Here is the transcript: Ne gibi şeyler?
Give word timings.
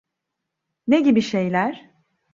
Ne 0.87 1.01
gibi 1.01 1.21
şeyler? 1.21 1.91